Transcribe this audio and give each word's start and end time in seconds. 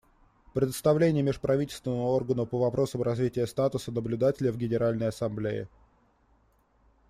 Предоставление 0.55 1.21
Межправительственному 1.21 2.09
органу 2.09 2.47
по 2.47 2.57
вопросам 2.57 3.03
развития 3.03 3.45
статуса 3.45 3.91
наблюдателя 3.91 4.51
в 4.51 4.57
Генеральной 4.57 5.09
Ассамблее. 5.09 5.67